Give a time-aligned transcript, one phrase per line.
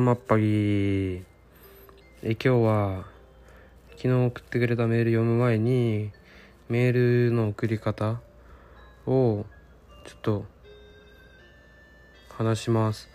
[0.00, 1.22] マッパギー
[2.22, 3.04] え今日は
[3.90, 6.10] 昨日送ってくれたメール読む前に
[6.70, 8.20] メールの送り方
[9.06, 9.44] を
[10.06, 10.44] ちょっと
[12.30, 13.10] 話します。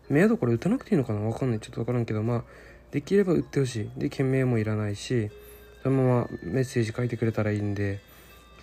[0.10, 1.22] メアドこれ打たなくていいのかな？
[1.22, 1.60] わかんない。
[1.60, 2.44] ちょっとわからんけどまあ
[2.92, 3.90] できれば打ってほしい。
[3.98, 5.30] で件名もいらないし
[5.84, 8.00] そのままメッセージ書いてくれたらいいんで。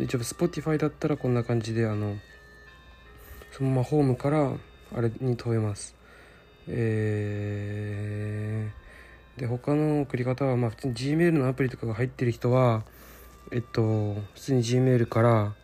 [0.02, 2.16] 一応 Spotify だったらこんな感じであの
[3.52, 4.54] そのままホームから
[4.94, 5.94] あれに飛べます。
[6.68, 12.84] えー、で他の送り方はまあ普通に Gmail のアプリとかが入ってる人は
[13.52, 15.54] えっと普通に Gmail から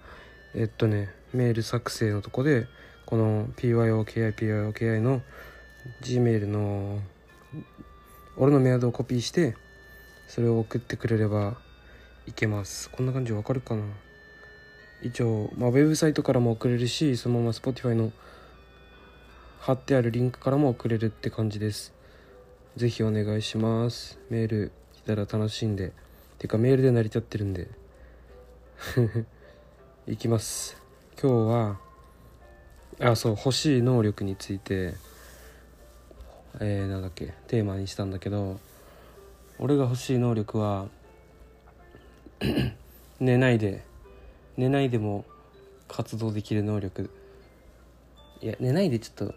[0.55, 2.66] えっとねメール作成のとこで
[3.06, 5.22] この PYOKIPYOKI の
[6.03, 7.00] Gmail の
[8.37, 9.56] 俺のメアドをコピーして
[10.28, 11.56] それを送ってくれれば
[12.26, 12.91] いけます。
[12.91, 13.82] こんな感じわかるかな？
[15.03, 18.12] 一応、まあ、ウェブサイトからも送れるしそのまま Spotify の
[19.60, 21.92] 貼ってあるリンクからも送れるって感じです。
[22.76, 24.19] 是非お願いします。
[24.31, 25.92] メール来たら楽しんで。
[26.38, 27.69] てかメールで成り立ってるんで。
[30.06, 30.81] いきます。
[31.20, 31.78] 今日は
[33.00, 34.94] あそう欲しい能力について
[36.60, 37.34] えー、なんだっけ？
[37.48, 38.60] テーマにしたんだけど
[39.59, 40.89] 俺が欲しい能力は
[43.21, 43.83] 寝ないで
[44.56, 45.25] 寝ないでも
[45.89, 47.11] 活動できる能力。
[48.43, 49.34] いや寝ないでちょっと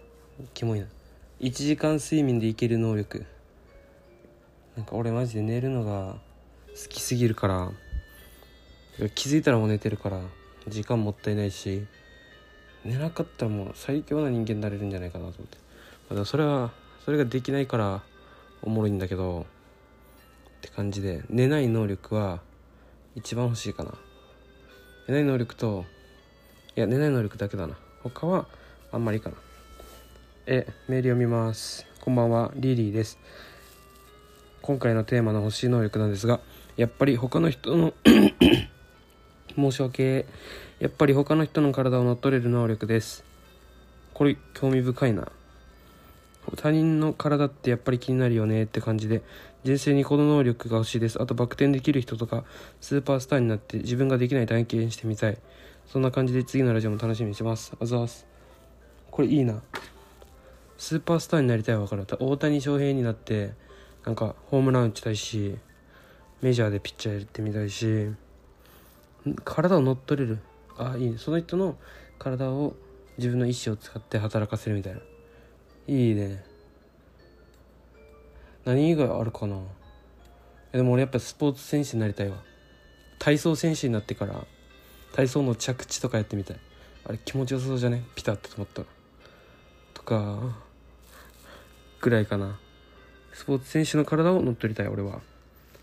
[0.53, 0.87] キモいな。
[1.41, 3.25] 1時間睡眠でいける能力。
[4.75, 6.15] なんか俺マジで寝るのが
[6.69, 7.71] 好きすぎるから。
[9.15, 10.21] 気づいたらもう寝てるから。
[10.67, 11.85] 時間もったいないし。
[12.85, 15.47] 寝なかったらもう最強な人間になれるんじゃないかなと思っ
[16.09, 16.15] て。
[16.15, 16.71] だそれは
[17.03, 18.01] それができないから
[18.61, 19.45] おもろいんだけど。
[20.59, 22.41] って感じで寝ない能力は
[23.15, 23.93] 一番欲しいかな。
[25.07, 25.85] 寝ない能力と
[26.75, 27.77] いや寝ない能力だけだな。
[28.03, 28.45] 他は
[28.91, 29.37] あんまりかな。
[30.47, 31.85] えメール読みます。
[32.01, 32.51] こんばんは。
[32.55, 33.17] リリーです。
[34.61, 36.41] 今回のテーマの欲しい能力なんですが
[36.75, 37.93] やっぱり他の人の
[39.55, 40.25] 申し訳
[40.79, 43.23] やっぱり他の人の体を乗っ取れる能力です。
[44.13, 45.31] これ興味深いな。
[46.57, 49.21] 他人の体ってやっぱり気になるよねって感じで
[49.63, 51.21] 人生にこの能力が欲しいです。
[51.21, 52.45] あとバク転できる人とか
[52.79, 55.37] スーパースターになって自分ができない体験してみたい。
[55.85, 57.73] そんな感じで次のラジオも楽しみにしてます。
[57.79, 58.25] あざーす。
[59.11, 59.61] これいいな。
[60.77, 62.05] スーパースターになりたいわかる。
[62.19, 63.51] 大谷翔平になって
[64.05, 65.57] なんかホームラン打ちたいし
[66.41, 68.09] メジャーでピッチャーやってみたいし
[69.43, 70.39] 体を乗っ取れる。
[70.77, 71.17] あいいね。
[71.17, 71.75] その人の
[72.17, 72.75] 体を
[73.17, 75.01] 自分の意思を使って働かせるみたいな。
[75.87, 76.48] いいね。
[78.69, 79.57] 何以外あるかな？
[80.73, 82.37] でも俺やっぱスポーツ選手になりたいわ。
[83.17, 84.45] 体操選手になってから
[85.11, 86.59] 体操の着地とかやってみたい。
[87.03, 88.03] あれ気持ちよさそうじゃね？
[88.13, 88.87] ピタッと止まったら。
[89.95, 90.55] とか
[91.99, 92.59] ぐらいかな。
[93.33, 95.21] スポーツ選手の体を乗っ取りたい俺は。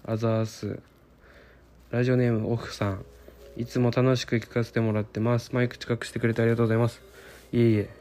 [0.07, 0.79] アザース。
[1.91, 3.05] ラジオネームオフさん。
[3.57, 5.53] いつも楽しく聞かせてもらってます。
[5.53, 7.03] マイク近くしてくれてありがとうございます。
[7.53, 7.96] いえいえ。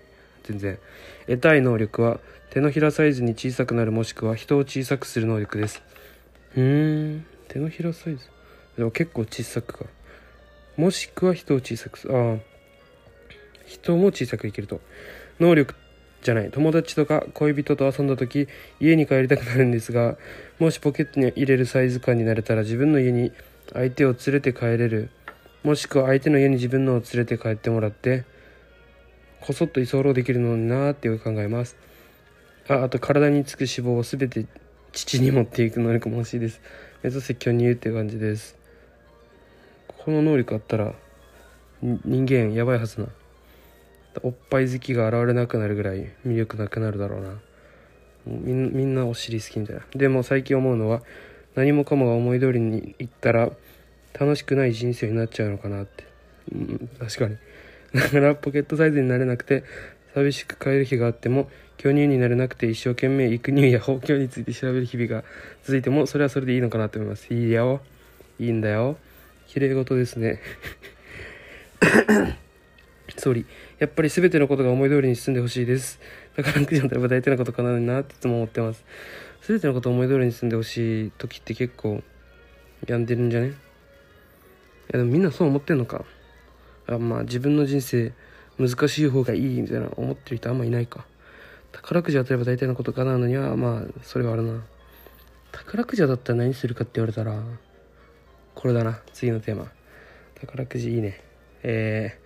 [0.45, 0.79] 全然。
[1.27, 2.19] 得たい能力は
[2.51, 5.81] 手のひらサイズに小さくなるもしくは人を小さくする能力です。
[6.55, 7.25] うーん。
[7.47, 8.29] 手のひらサイズ？
[8.77, 9.85] でも結構小さくか。
[10.77, 12.07] もしくは人を小さくす。
[12.07, 12.37] るああ
[13.65, 14.81] 人も小さく生きると。
[15.39, 15.73] 能力
[16.21, 16.51] じゃない。
[16.51, 18.47] 友達とか恋人と遊んだ時
[18.79, 20.17] 家に帰りたくなるんですが
[20.59, 23.31] もしポケットに入れるサイズ感になれたら自分の家に
[23.73, 25.09] 相手を連れて帰れる。
[25.63, 28.23] もしくは相手の家に自分のを連れて帰ってもらって
[29.41, 31.77] こそっと居候できるのになってよく考えます。
[32.67, 34.47] ああと体につく脂肪を全て
[34.91, 36.61] 父に持っていく能力も欲しいです。
[37.03, 38.57] 目指せ巨乳っていう感じです。
[39.87, 40.93] この能力あったら
[41.81, 43.07] 人間やばいはずな。
[44.23, 47.39] おっぱい好きが現れなくなるぐらい魅力なくなるだろうな。
[48.25, 49.83] みんなお尻好きみたいな。
[49.93, 51.03] でも最近思うのは
[51.53, 53.51] 何もかもが思い通りにいったら
[54.19, 56.05] 楽しくない人生になっちゃうのかなって、
[56.51, 57.37] うん、確かに。
[57.95, 59.63] だからポケットサイズになれなくて
[60.13, 65.23] 寂しく帰る日があっても巨乳になれなくて一生懸命育乳や放教について調べる日々が
[65.63, 67.33] 続いてもそれはそれでいいのかなと思います。
[67.33, 67.79] いいよ。
[68.37, 68.97] いいんだよ。
[69.47, 70.41] 綺麗事ですね。
[73.17, 73.45] 総理
[73.79, 75.99] やっぱり全てのことが思い通りに進んでほしいです。
[76.35, 78.83] だからクジャンといえば大体のことかなのになっていつも思ってます。
[79.41, 82.03] 全てのことを思い通りに進んでほしい時って結構
[82.87, 83.47] 病んでるんじゃね？
[83.47, 83.51] い
[84.91, 86.03] やでもみんなそう思ってんのか。
[86.87, 88.13] あまあ自分の人生
[88.57, 91.05] 難しい方がいいみたいな思ってる人あんまいないか。
[91.71, 94.63] 宝くじ当たれば大体のことかなのにはまあそれはあるな。
[95.51, 97.41] 宝くじ当たったら何するかって言われたら
[98.53, 99.01] これだな。
[99.13, 99.71] 次のテーマ。
[100.39, 101.21] 宝くじいいね。
[101.63, 102.17] え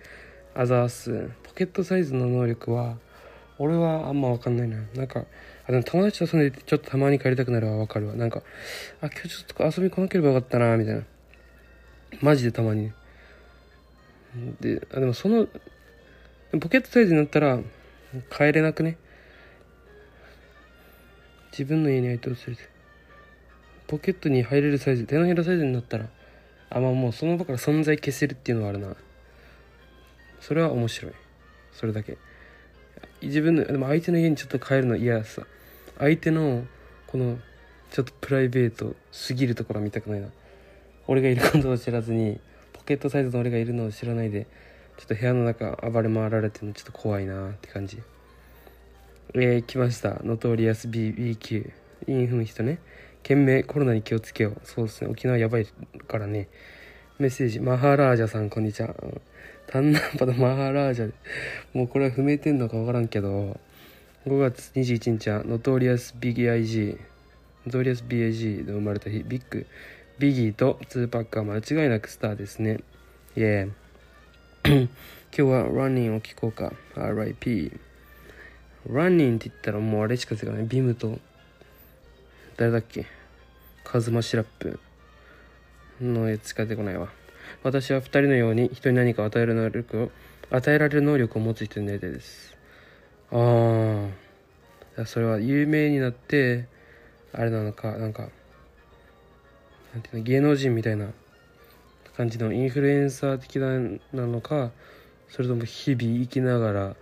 [0.54, 2.98] ー、アザースポケットサイズの能力は
[3.58, 4.78] 俺はあんま分かんないな。
[4.94, 5.24] なんか
[5.66, 8.14] あでも友達と遊んでてちょっとたまに帰りたくなるは分かるわ。
[8.14, 8.42] なんか
[9.00, 11.02] あ今日ちょっと遊び来なければよかったなみたいな。
[12.20, 12.92] マジでたまに。
[14.60, 15.46] であでもその
[16.60, 17.58] ポケットサイズになったら
[18.30, 18.96] 帰れなくね？
[21.52, 22.68] 自分の家に相手を連れて
[23.86, 26.06] ポケットに入れるサイズ手のひらサイズになったら
[26.70, 28.94] あまあもうその場から存在消せるっていうのはあるな。
[30.40, 31.12] それは面白い。
[31.72, 32.16] それだけ。
[33.20, 35.42] 自分のでも相手の家にちょっと帰るの嫌さ。
[35.98, 36.64] 相手の
[37.08, 37.38] この
[37.90, 40.28] ちょっとプライベートすぎるところは見たくないな。
[41.08, 42.38] 俺がいることを知らずに
[42.90, 44.48] ケットサイズの俺がいるのを知らないで
[44.98, 48.02] ちょっと部屋の中暴れ回られてるのちょっと怖いなって感じ。
[49.34, 50.20] えー、来ました。
[50.24, 51.70] Notorious BBQ
[52.08, 52.80] 韻踏む人ね。
[53.22, 54.60] 県民コロナに気をつけよう。
[54.64, 55.08] そうですね。
[55.08, 55.68] 沖縄やばい
[56.08, 56.48] からね。
[57.20, 57.60] メッセージ。
[57.60, 58.92] マハラージャさんこんにちは。
[59.68, 61.12] タンナーパと マハラージャ。
[61.72, 63.56] もうこれは踏めてんのか分からんけど。
[64.26, 66.98] 5月21日はノトリアス BIG
[67.66, 69.22] ノトリアス BIG で生まれた日。
[69.22, 69.64] ビッグ。
[70.20, 72.80] ビギーと2Pac は間違いなくスターですね。
[73.38, 74.88] イエー今
[75.32, 76.74] 日は Runnin' を聞こうか。
[76.94, 77.74] RIP
[78.92, 80.64] ランニングって言ったらもうあれしか出てこない。
[80.64, 81.18] BIM と
[82.58, 83.06] 誰だっけ？
[83.82, 84.78] カズマシラップ。
[86.02, 87.08] のやつしか出てこないわ。
[87.62, 90.10] 私は2人のように人に何か与える能力を
[90.50, 92.54] 与えられる能力を持つ人になりたいです。
[93.32, 94.06] あ
[94.98, 96.68] あそれは有名になって
[97.32, 98.28] あれなのかなんか
[99.92, 101.08] なんていうの芸能人みたいな
[102.16, 104.70] 感じのインフルエンサー的なのか
[105.28, 106.96] それとも日々生きながら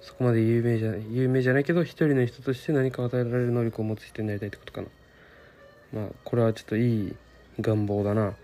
[0.00, 4.88] そこまで有名じゃない有名じゃないけど一人の人として何か与えられる能力を持つ人になりたいってことかな。
[5.92, 7.16] まあこれはちょっといい
[7.60, 8.34] 願望だな。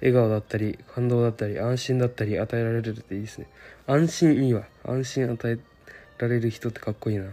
[0.00, 3.48] 笑顔だったり感動だったり安心だったり与えられるっていいですね。
[3.86, 4.64] 安心いいわ。
[4.84, 5.58] 安心与え
[6.18, 7.26] られる人ってかっこいいな。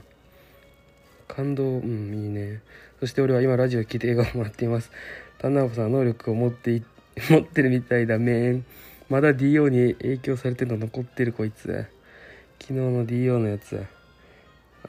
[1.28, 2.62] 感動うんいいね。
[3.00, 4.90] そして俺は今ラジオ聴いて笑顔もらっています。
[5.46, 6.82] 丹直さん能力を持って
[7.30, 8.66] 持ってるみたいだめん。
[9.10, 11.86] まだ DO に影響されてるの残ってるこいつ。
[12.60, 13.80] 昨日の DO のやつ。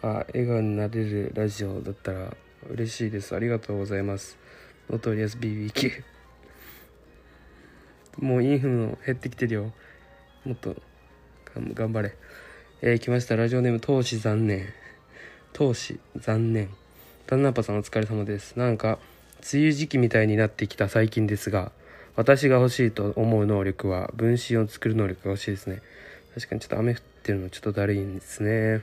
[0.00, 2.34] あ笑顔になれるラジオだったら。
[2.70, 3.36] 嬉しいです。
[3.36, 4.38] ありがとうございます。
[4.88, 6.02] ノトリアス BBQ
[8.18, 9.72] もうインフムの減ってきてるよ。
[10.46, 10.74] もっと。
[11.74, 12.16] 頑張れ。
[12.80, 13.36] えー、来ました。
[13.36, 14.64] ラジオネーム投資残念。
[15.52, 16.70] 投資残念。
[17.26, 18.58] タンナーパさんお疲れ様です。
[18.58, 18.98] なんか
[19.52, 21.70] 梅雨時期みたいになってきた最近ですが
[22.16, 25.82] 私が欲しいと思う能力は分身を作る能力が欲しいですね。
[26.34, 28.82] 確かにちょっと雨降ってるのちょっとだるいんですね。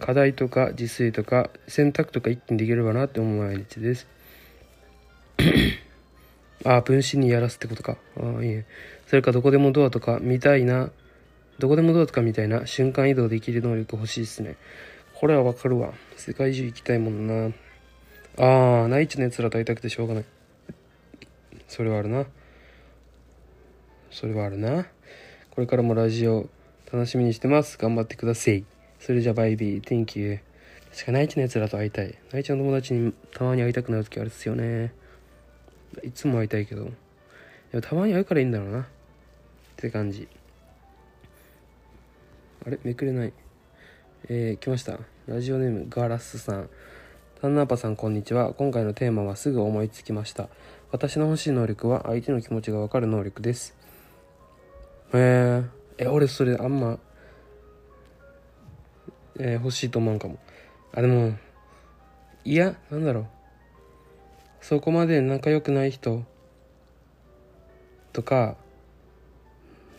[0.00, 4.08] 課題とか自炊とか洗濯とか一気にできればなって思う毎日です。
[6.64, 7.98] あ分身にやらすってことか。
[8.16, 8.64] ああいいね。
[9.06, 10.90] それかどこでもドアとか見たいな
[11.58, 14.56] どこでもドアとかみたいな瞬間移動できる能力欲しいですね。
[15.14, 15.92] これはわかるわ。
[16.16, 17.54] 世界中行きたいもんな。
[18.38, 20.24] ああ内地のやつらと会いたくてしょうがない
[21.68, 22.26] それはあるな
[24.10, 24.86] それはあるな
[25.50, 26.48] これからもラジオ
[26.92, 27.78] 楽しみにしてます。
[27.78, 28.66] 頑張ってください。
[29.00, 29.82] それじゃバイビー。
[29.82, 30.40] Thank you.
[30.90, 32.14] 確か内地のやつらと会いたい。
[32.32, 34.92] 内地の友達にたまに会いたくなる時あるっすよね。
[36.04, 36.84] いつも会いたいけど。
[36.84, 36.90] で
[37.72, 38.80] もたまに会うからいいんだろうな。
[38.80, 38.84] っ
[39.76, 40.28] て感じ。
[42.66, 42.78] あれ？
[42.84, 43.32] めくれない
[44.28, 46.70] えー、来ましたラジオネームガラスさん
[47.42, 48.54] タンナーパさんこんにちは。
[48.54, 50.48] 今回のテーマはすぐ思いつきました。
[50.92, 53.74] 私の欲しい能力は相手の気持ちがわかる能力です。
[55.12, 55.64] へ
[55.98, 57.00] ええ俺それあんま
[59.40, 60.38] えー、欲しいと思うかも。
[60.94, 61.36] あでも
[62.44, 63.26] いやなんだろう。
[64.60, 66.22] そこまで仲良くない人
[68.12, 68.54] とか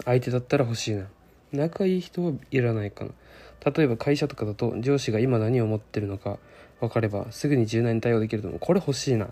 [0.06, 1.08] 相手だったら欲しいな。
[1.52, 3.12] 仲いい人はいらないかな。
[3.70, 6.40] 例えば会社とかだと上司が今何を思ってるのか
[6.84, 8.60] 分かればすぐに柔軟に対応できると思う。
[8.60, 9.30] これ欲しいな。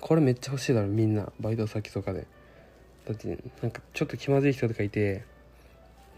[0.00, 1.30] これめっちゃ欲しいだろみんな。
[1.38, 2.26] バイト先とかで。
[3.06, 5.22] だってなんかちょっと気まずい人とかいて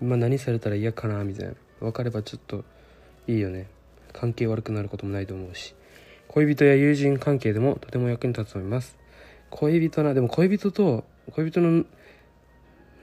[0.00, 1.54] 今何されたら嫌かなみたいな。
[1.80, 2.64] 分かればちょっと
[3.26, 3.66] いいよね。
[4.12, 5.74] 関係悪くなることもないと思うし。
[6.28, 8.96] 恋人や友人関係でもとても役に立つと思います。
[9.50, 11.02] 恋人なでも恋人と
[11.32, 11.84] 恋人の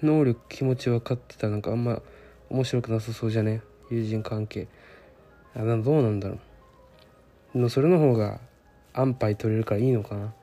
[0.01, 2.01] 能力気持ち分かってたらなんかあんま
[2.49, 3.61] 面白くなさそうじゃね？
[3.91, 4.69] 友人関係。
[5.53, 6.39] あどうなんだろう。
[7.53, 8.39] でもそれの方が
[8.93, 10.33] 安牌取れるからいいのかな。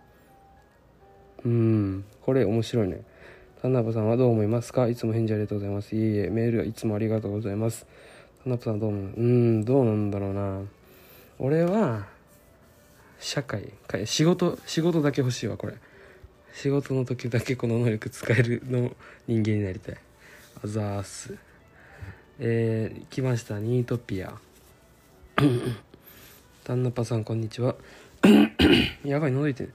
[1.44, 2.04] うん。
[2.22, 3.02] これ面白いね。
[3.62, 4.88] 田辺さんはどう思いますか？
[4.88, 5.96] いつも返事ありがとうございます。
[5.96, 6.30] いえいえ。
[6.30, 7.86] メールはいつもありがとうございます。
[8.44, 9.02] 田辺さんどう思う？
[9.02, 10.62] うんどうなんだろうな。
[11.38, 12.06] 俺は
[13.18, 13.72] 社会。
[14.04, 15.74] 仕事仕事だけ欲しいわこれ。
[16.54, 18.90] 仕事の時だけこの能力使えるの
[19.26, 19.96] 人間になりたい。
[20.64, 21.36] あざーす。
[22.38, 23.58] えー、来ました。
[23.58, 24.34] ニートピア。
[26.66, 27.76] 旦那パさんこんにちは。
[29.06, 29.68] やばい喉いて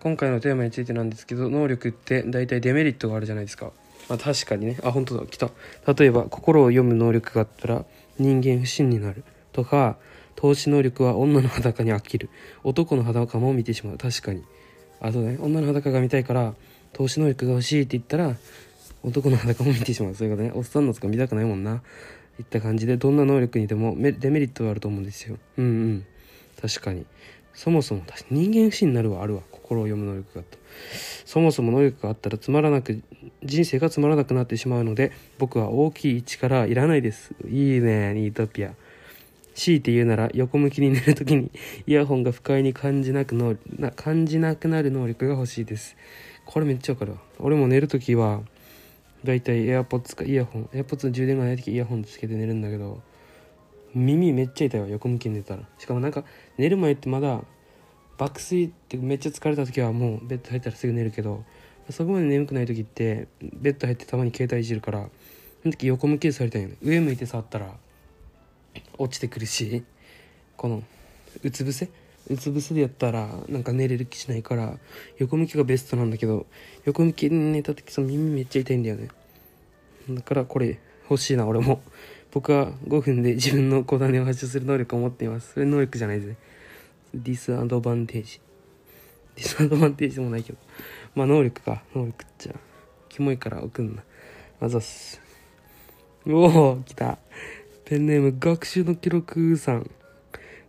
[0.00, 3.72] 今回のテーマについてなんですけど能力って大体デメリットがあるじゃないですか。
[4.10, 4.76] まあ確かにね。
[4.82, 5.26] あ本当だ。
[5.26, 5.50] 来た。
[5.94, 7.86] 例えば心を読む能力があったら
[8.18, 9.24] 人間不信になる。
[9.52, 9.96] とか
[10.36, 12.28] 投資能力は女の裸に飽きる。
[12.62, 13.96] 男の裸も見てしまう。
[13.96, 14.44] 確かに。
[15.00, 15.38] あとね。
[15.40, 16.54] 女の裸が見たいから
[16.92, 18.36] 投資能力が欲しいって言ったら
[19.02, 20.14] 男の裸も見てしまう。
[20.14, 20.52] そういうことね。
[20.54, 21.82] おっさんのとか見たくないもんな。
[22.38, 25.38] いった感じでどんな能力にでもデメリットがあると思うんですよ。
[25.56, 26.06] うんうん。
[26.60, 27.06] 確かに。
[27.54, 29.42] そもそも人間不信になるはあるわ。
[29.50, 30.58] 心を読む能力があった。
[31.24, 33.02] そもそも能力があったらつまらなく
[33.42, 37.32] 人生がつまらなくなってしまうので僕は大きい力いらないです。
[37.48, 38.74] いいねニートピア。
[39.54, 41.50] 強いて言うなら横向きに寝るときに
[41.86, 45.96] イヤホンが不快に感じなくのな感じなくなる能力が欲しいです。
[46.46, 47.18] これめっちゃわかるわ。
[47.40, 48.40] 俺も寝るときは
[49.24, 50.64] だいたい AirPods かイヤホン。
[50.66, 53.02] AirPods の充電がない時イヤホンつけて寝るんだけど
[53.94, 55.62] 耳めっちゃ痛いわ横向きに寝たら。
[55.78, 56.24] しかもなんか
[56.56, 57.42] 寝る前ってまだ
[58.18, 61.44] 爆睡ってめっちゃ疲れた時はもうベッド入ったらすぐ寝るけど
[61.90, 65.08] そこまで眠くない時ってベッド入ってたまに携帯いじるから
[65.62, 66.68] その時横向きでされたいよ。
[66.68, 67.72] ね上向いて触ったら
[68.98, 69.84] 落ちてくるし
[70.56, 70.82] この
[71.42, 71.88] うつ伏せ？
[72.28, 74.78] うつ伏せでやったらなんか寝れる気しないから
[75.18, 76.46] 横向きがベストなんだけど
[76.84, 79.08] 横向きで寝た時その耳めっちゃ痛いんだよね。
[80.10, 80.78] だからこれ
[81.08, 81.80] 欲しいな俺も。
[82.30, 86.36] 僕は5分で自分の小種を発射する能力を持っていますそれ能力じゃないですね
[87.14, 88.40] ディスアドバンテージ
[89.36, 90.58] ディスアドバンテージでもないけど
[91.14, 92.54] まあ能力か能力っちゃ
[93.08, 94.02] キモいから送んな
[94.60, 95.20] あざっす
[96.26, 97.18] おお来た
[97.88, 99.90] ペンネーム学習の記録さん。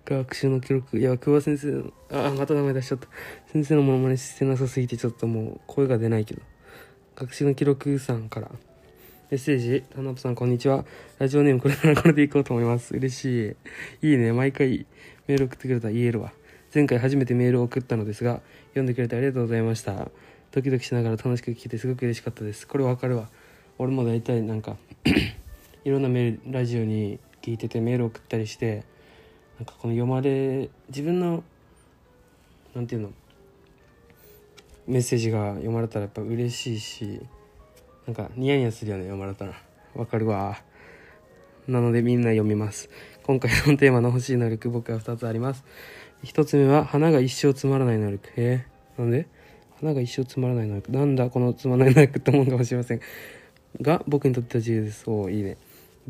[0.06, 0.98] 学習の記録。
[0.98, 3.10] いや、久保先生の、あ、また名前出しちゃった。
[3.52, 6.42] 先生のものまねしてなさすぎてちょっともう声が出ないけど。
[7.18, 8.50] 学習の記録さんから。
[9.30, 10.86] メッセージ、田辺さんこんにちは。
[11.20, 12.96] ラジオネームこれからこれでいこうと思います。
[12.96, 13.56] 嬉し
[14.02, 14.08] い。
[14.08, 14.34] いいね。
[14.34, 14.88] 毎回
[15.28, 16.34] メール送ってくれたら言えるわ。
[16.74, 20.10] 前回初めてメールを送ったのですが、読んでくれてありがとうございました。
[20.50, 22.68] ドキドキしながら楽しく聞けてすごく嬉しかったです。
[22.68, 23.30] これわかるわ。
[23.78, 24.78] 俺も大体なんか
[25.86, 28.84] いろんなメールラジオに聞いててメール送ったりして
[29.60, 31.44] なんかこの読まれ自分の
[32.74, 33.12] なんていうの？
[34.88, 37.22] メッセージが読まれたらやっぱ嬉しいし
[38.10, 39.54] なんかニヤニヤするよね読まれたら。
[39.94, 40.58] わかるわ。
[41.68, 42.90] なのでみんな読みます。
[43.22, 45.64] 今回のテーマの欲しい能力僕は2つあります。
[46.24, 48.28] 1つ目は花が一生つまらない能力。
[48.36, 48.66] え、
[48.98, 49.28] なんで？
[49.80, 50.92] 花が一生つまらない能力。
[50.92, 53.02] なんだこのつまらない能力って思うかもしれません。
[53.80, 55.08] が僕にとっては自由です。
[55.08, 55.58] おいいね。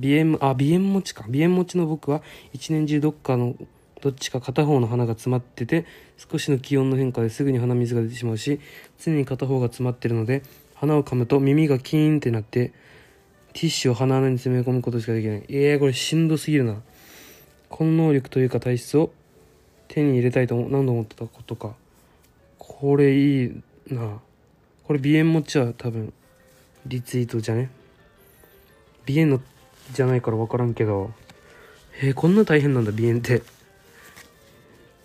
[0.02, 1.24] 鼻炎、あ、鼻炎持ちか。
[1.24, 2.22] 鼻炎持ちの僕は
[2.54, 3.56] 一年中どっかの
[4.00, 8.62] どっちか片方の鼻が詰まってて少しの気温の変化ですぐに鼻水が出てしまうし
[8.98, 10.42] 常に片方が詰まってるので
[10.80, 12.72] 鼻を噛むと耳がキーンってなって
[13.54, 15.44] ティッシュを鼻穴に詰め込むことしかできない。
[15.50, 16.82] えー、これしんどすぎるな。
[17.68, 19.12] この能力というか体質を
[19.88, 21.76] 手に入れたいと何度思ってたことか。
[22.58, 24.20] これいいな。
[24.84, 26.14] これ鼻炎持ちは多分
[26.86, 27.70] リツイートじゃね？
[29.06, 29.42] 鼻炎の
[29.92, 31.12] じゃないから分からんけど。
[32.02, 33.42] えー、こんな大変なんだ鼻炎って。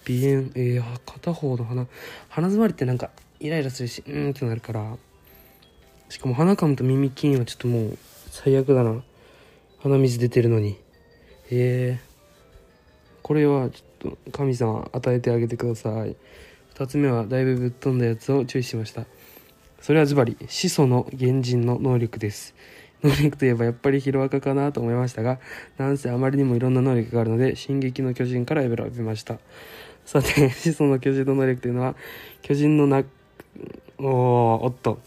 [0.07, 1.87] 鼻炎えー、片方の鼻。
[2.28, 4.97] 鼻詰まりってなんかイライラするしうーんってなるから。
[6.14, 7.99] しかも鼻かむと耳筋はちょっともう
[8.30, 9.02] 最悪だな。
[9.80, 10.78] 鼻水出てるのに。
[11.50, 12.00] ええ。
[13.21, 16.14] これはちょっと神様与えてあげてください。
[16.76, 19.06] 2つ目はだいぶぶっ飛んだやつを注意しました。
[19.80, 22.54] それはズバリ始祖の原人の能力です。
[23.02, 25.40] 能力といえばやっぱりヒロアカかなと思いましたが
[25.78, 29.40] なんせあまりにもいろんな能力があるので「進撃の巨人」から選びました。
[30.06, 31.97] さて始祖の巨人の能力というのは
[32.40, 33.02] 巨人のな
[33.99, 35.00] おおっと。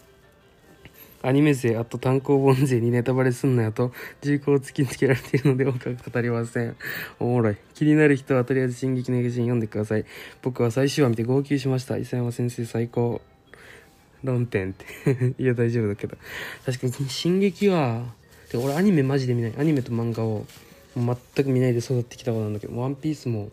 [1.27, 3.91] アニメ勢あと単行本勢にネタバレすんなよと
[4.21, 6.77] 重厚を突きつけられているので多くは語りません。
[7.19, 7.57] おもろい。
[7.73, 10.05] 気になる人はとりあえず「進撃の巨人」読んでください。
[10.41, 11.97] 僕は最終話見て号泣しました。
[11.97, 13.19] 伊佐山先生最高。
[14.23, 15.35] 論点って。
[15.37, 16.15] いや大丈夫だけど。
[16.65, 18.05] 確かに「進撃は」
[18.49, 19.53] で俺アニメマジで見ない。
[19.57, 20.45] アニメと漫画を
[20.95, 23.51] 全く見ないで育ってきた子なんだけど「ワンピースも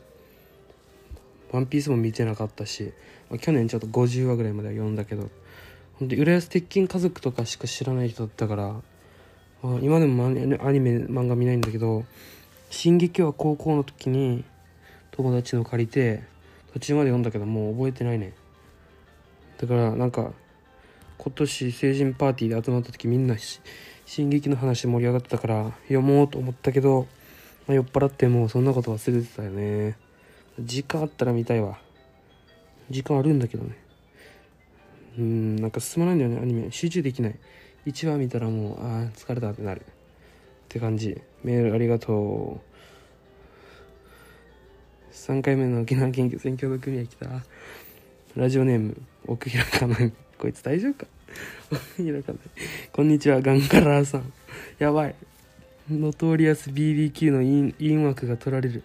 [1.51, 2.93] 「ワンピースも見てなかったし、
[3.41, 5.29] 去年ちょっと50話ぐらいまでは読んだけど
[5.99, 8.75] ほんで浦安鉄筋家族とかしか知らない人だったから、
[9.63, 12.05] あ今でもアニメ漫画見ないんだけど
[12.71, 14.45] 「進撃」は高校の時に
[15.13, 16.25] 友達の借りて
[16.73, 18.35] 途中まで読んだけどもう覚えてないね。
[19.59, 20.33] だからなんか
[21.17, 23.37] 今年成人パーティーで集まった時みんな
[24.05, 27.07] 進撃の話盛り上がってたから読もうと思ったけど、
[27.69, 29.97] まあ酔っ払ってもうそんなこと忘れてたよね。
[30.59, 31.79] 時間あったら見たいわ。
[32.91, 33.77] 時間あるんだけどね。
[35.19, 36.71] うんなんか進まないんだよねアニメ。
[36.71, 37.37] 集中できない。
[37.87, 39.81] 1話見たらもうあー疲れたってなる。
[39.81, 39.85] っ
[40.69, 41.21] て感じ。
[41.43, 42.75] メールありがとう。
[45.13, 47.27] 3回目の沖縄県議選挙の組合来た。
[48.37, 49.97] ラジオネーム奥平かな
[50.39, 51.07] こいつ大丈夫か？
[51.71, 52.39] 奥平かな
[52.93, 54.33] こんにちはガンカラーさん。
[54.79, 55.15] やばい。
[55.91, 58.83] ノトリアス BBQ の陰陰枠が取られる。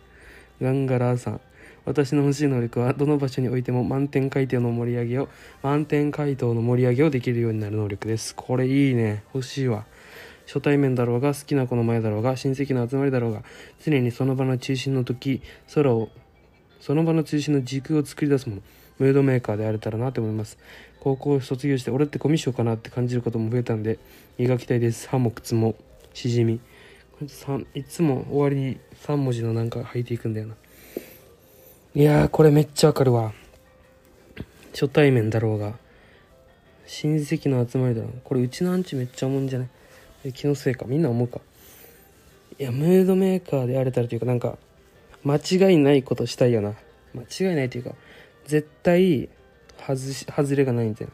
[0.62, 1.42] ガンガラーさん。
[1.86, 5.30] 私の欲しい能力はどの場所においても満点回答の盛り上げを
[5.64, 8.36] 満点回答の盛り上げをできるようになる能力です。
[8.36, 9.24] これいいね。
[9.34, 9.86] 欲しいわ。
[10.46, 13.44] 初対面だろうが好きな子の前だろうが親戚の集まりだろうが
[13.84, 15.42] 常にその場の中心の時
[15.74, 16.10] 空を
[16.80, 18.62] その場の中心の軸を作り出すもの。
[19.00, 20.58] ムードメーカーであれたらなと思います。
[21.00, 23.98] 高校卒業して俺ってコミュ障かなって感じることも増えたんで
[24.38, 25.08] 磨きたいです。
[25.08, 25.76] 歯も靴も
[26.14, 26.60] しじみ。
[27.74, 30.56] いつも終わりに3文字のなんか入っていくんだよな。
[32.00, 33.34] いやーこれめっちゃわかるわ。
[34.72, 35.74] 初対面だろうが。
[36.88, 39.66] 親戚の集まりだろうこれうちのアンチめっちゃ思うんじゃな
[40.24, 40.32] い？
[40.32, 40.86] 気のせいか。
[40.88, 41.42] みんな思うか？
[42.58, 44.58] いやムードメーカーであれたらというかなんか
[45.26, 46.74] 間違いないことしたいよな。
[47.14, 47.92] 間違いないというか
[48.46, 49.28] 絶対
[49.86, 51.14] 外し外れがないみたいな。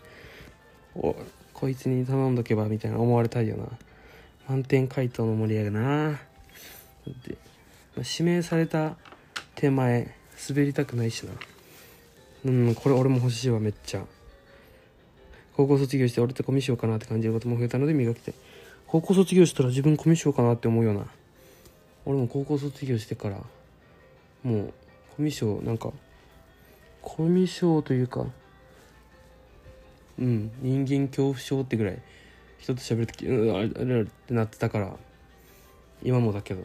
[1.01, 1.15] お
[1.55, 3.65] こいつに頼んどけばみたいな思われたいよな。
[4.47, 6.11] 満点回答の盛り上げな。
[7.25, 7.37] で、
[7.95, 8.97] まあ指名された
[9.55, 10.13] 手前
[10.49, 11.33] 滑りたくないしな。
[12.45, 14.05] うんこれ俺も欲しいわめっちゃ。
[15.55, 18.33] 高校卒業して俺ってコミュ障かなって感じることも増えたので磨きたい
[18.87, 21.07] 高校卒業したら自分コミュ障かなって思うような。
[22.05, 23.37] 俺も高校卒業してから
[24.43, 24.73] もう
[25.15, 25.91] コミュ障なんか
[27.01, 28.25] コミュ障というか
[30.19, 32.01] うん人間恐怖症ってぐらい
[32.59, 34.95] 人と喋るときうんあれあれってなってたから
[36.03, 36.61] 今もだけど。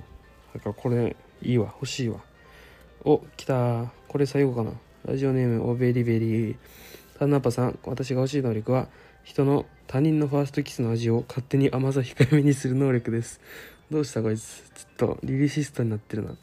[0.53, 2.21] だからこれいいわ欲しいわ。
[3.03, 3.91] お来た。
[4.09, 4.73] これ最後かな。
[5.07, 6.53] ラジオネームおベリベリ。
[6.53, 6.57] ー
[7.19, 8.89] タンナパさん私が欲しい能力は
[9.25, 13.41] 人の他人のファーストキスの味を勝手に甘さ控えめにする能力です。
[13.91, 14.63] どうしたこいつ？
[14.75, 16.35] ちょっとリリシストになってるな。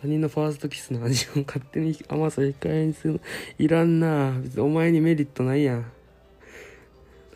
[0.00, 3.20] 他人のファーストキスの味を勝手に甘さ控えめにする
[3.58, 4.32] いらんな。
[4.40, 5.90] 別にお前にメリットないやん。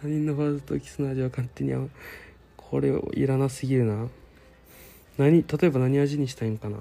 [0.01, 1.88] 他人のファーストキスの味は勝手に甘
[2.57, 4.09] これいらなすぎるな。
[5.19, 6.79] 何例えば何味にしたいんかな。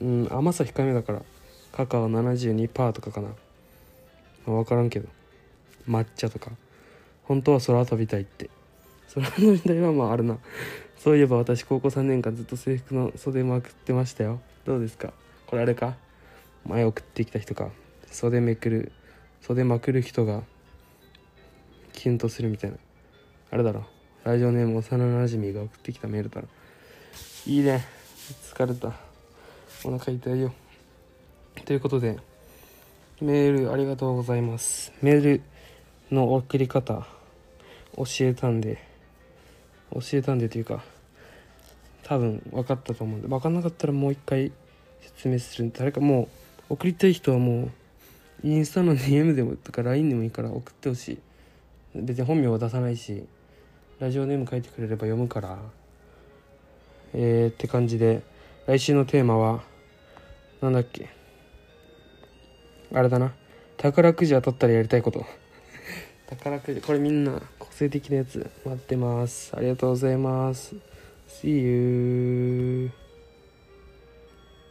[0.00, 1.22] うん甘さ控えめだから。
[1.72, 3.34] カカオ72%とかかな、ま
[4.48, 5.08] あ、分からんけど。
[5.88, 6.50] 抹茶とか。
[7.24, 8.50] 本当は空飛びたいって。
[9.14, 10.38] 空飛びたいはまああるな。
[10.98, 14.40] そういえば私高校3年間ずっと制服の袖まくってましたよ。
[14.64, 15.12] どうですか？
[15.46, 15.96] これあれか？
[16.66, 17.70] 前送ってきた人か。
[18.10, 18.92] 袖めくる
[19.40, 20.42] 袖まくる人が
[21.92, 22.76] キュンとするみたいな。
[23.50, 23.84] あれだろ。
[24.24, 26.48] ラジオネーム幼なじみが送ってきたメールだろ。
[27.46, 27.84] いいね。
[28.54, 29.11] 疲れた。
[29.84, 30.52] お腹痛いよ。
[31.64, 32.16] ということで
[33.20, 34.92] メールありがとうございます。
[35.02, 35.42] メール
[36.12, 37.04] の送り方
[37.96, 38.78] 教えたんで
[39.92, 40.84] 教えたんでというか
[42.04, 44.52] 多分分かったと思うんで分かんなかったらもう一回
[45.00, 45.64] 説明する。
[45.64, 46.28] んで誰かも
[46.70, 47.70] う送りたい人はもう
[48.44, 51.18] インスタの DM でもとか LINE でもいいから送ってほしい。
[51.96, 53.24] 別に本名は出さないし
[53.98, 55.58] ラジオネーム書いてくれれば読むから。
[57.14, 58.22] えー、って感じで
[58.66, 59.71] 来週のテーマは
[60.62, 61.08] なんだっけ？
[62.94, 63.32] あれだな。
[63.76, 65.26] 宝くじ当たったらやりたいこと。
[66.30, 66.80] 宝くじ。
[66.80, 68.48] これみんな個性的なやつ。
[68.64, 69.54] 待ってます。
[69.56, 70.74] ありがとうございます。
[71.28, 73.01] See you